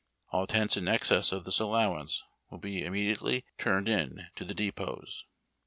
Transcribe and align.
All 0.31 0.47
tents 0.47 0.77
in 0.77 0.87
excess 0.87 1.31
of 1.31 1.45
this 1.45 1.59
allowance 1.59 2.23
will 2.49 2.57
be 2.57 2.83
immediately 2.83 3.45
turned 3.59 3.87
in 3.87 4.29
to 4.35 4.43
the 4.43 4.55
depots. 4.55 5.25